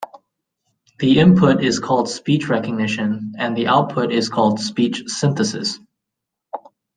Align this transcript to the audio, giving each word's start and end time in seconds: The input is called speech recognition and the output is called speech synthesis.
The 0.97 1.19
input 1.19 1.63
is 1.63 1.77
called 1.77 2.09
speech 2.09 2.49
recognition 2.49 3.33
and 3.37 3.55
the 3.55 3.67
output 3.67 4.11
is 4.11 4.29
called 4.29 4.59
speech 4.59 5.03
synthesis. 5.05 5.79